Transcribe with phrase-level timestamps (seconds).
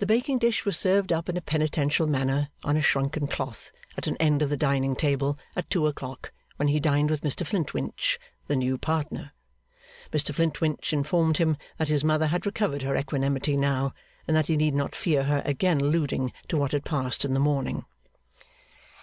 [0.00, 4.06] The baking dish was served up in a penitential manner on a shrunken cloth at
[4.06, 8.18] an end of the dining table, at two o'clock, when he dined with Mr Flintwinch,
[8.48, 9.32] the new partner.
[10.12, 13.94] Mr Flintwinch informed him that his mother had recovered her equanimity now,
[14.28, 17.40] and that he need not fear her again alluding to what had passed in the
[17.40, 17.86] morning.